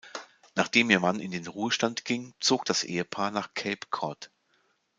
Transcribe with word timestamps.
Nachdem 0.55 0.89
ihr 0.89 0.99
Mann 0.99 1.19
in 1.19 1.29
den 1.29 1.45
Ruhestand 1.45 2.05
ging, 2.05 2.33
zog 2.39 2.65
das 2.65 2.83
Ehepaar 2.83 3.29
nach 3.29 3.53
Cape 3.53 3.85
Cod. 3.91 4.31